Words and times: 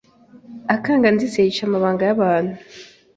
akaga 0.75 1.07
ndetse 1.15 1.37
kica 1.45 1.63
amabanga 1.65 2.01
yabantu 2.09 2.53